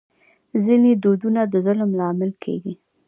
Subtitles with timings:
[0.63, 2.73] ځینې دودونه د ظلم لامل کېږي.